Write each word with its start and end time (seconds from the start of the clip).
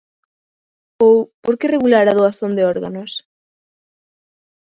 Ou, 1.07 1.17
por 1.43 1.53
que 1.59 1.67
regular 1.75 2.05
a 2.07 2.17
doazón 2.19 2.51
de 2.57 2.63
órganos? 2.73 3.11